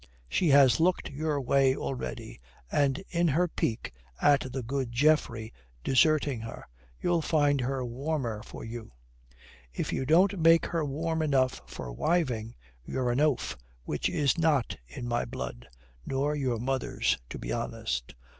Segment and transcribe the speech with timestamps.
[0.27, 6.41] She has looked your way already, and in her pique at the good Geoffrey deserting
[6.41, 6.65] her,
[6.99, 8.93] you'll find her warmer for you.
[9.71, 14.75] If you don't make her warm enough for wiving, you're an oaf, which is not
[14.87, 15.69] in my blood
[16.03, 18.15] nor your mother's, to be honest.